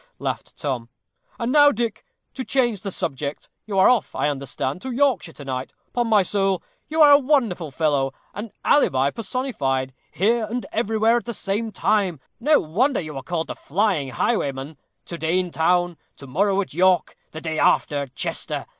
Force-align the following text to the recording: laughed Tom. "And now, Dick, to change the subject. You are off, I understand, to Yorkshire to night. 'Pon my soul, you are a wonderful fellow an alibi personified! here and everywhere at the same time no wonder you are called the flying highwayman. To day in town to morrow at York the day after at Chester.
laughed 0.17 0.57
Tom. 0.57 0.89
"And 1.37 1.51
now, 1.51 1.71
Dick, 1.71 2.03
to 2.33 2.43
change 2.43 2.81
the 2.81 2.89
subject. 2.89 3.49
You 3.67 3.77
are 3.77 3.87
off, 3.87 4.15
I 4.15 4.29
understand, 4.29 4.81
to 4.81 4.89
Yorkshire 4.89 5.33
to 5.33 5.45
night. 5.45 5.73
'Pon 5.93 6.07
my 6.07 6.23
soul, 6.23 6.63
you 6.89 7.03
are 7.03 7.11
a 7.11 7.19
wonderful 7.19 7.69
fellow 7.69 8.11
an 8.33 8.51
alibi 8.65 9.11
personified! 9.11 9.93
here 10.09 10.45
and 10.45 10.65
everywhere 10.71 11.17
at 11.17 11.25
the 11.25 11.35
same 11.35 11.71
time 11.71 12.19
no 12.39 12.59
wonder 12.59 12.99
you 12.99 13.15
are 13.15 13.21
called 13.21 13.45
the 13.45 13.55
flying 13.55 14.09
highwayman. 14.09 14.75
To 15.05 15.19
day 15.19 15.37
in 15.37 15.51
town 15.51 15.97
to 16.17 16.25
morrow 16.25 16.59
at 16.61 16.73
York 16.73 17.15
the 17.29 17.39
day 17.39 17.59
after 17.59 17.97
at 17.97 18.15
Chester. 18.15 18.65